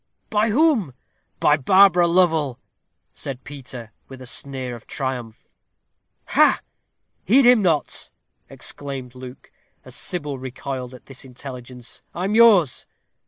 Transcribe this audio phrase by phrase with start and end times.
[0.31, 0.95] "By whom?"
[1.39, 2.57] "By Barbara Lovel,"
[3.13, 5.51] said Peter, with a sneer of triumph.
[6.29, 6.61] "Ha!"
[7.23, 8.09] "Heed him not,"
[8.49, 9.51] exclaimed Luke,
[9.85, 12.01] as Sybil recoiled at this intelligence.
[12.15, 12.87] "I am yours."